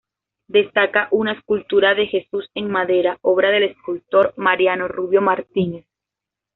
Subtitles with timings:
[0.47, 5.85] Destaca una escultura de Jesús en madera obra del escultor Mariano Rubio Martínez.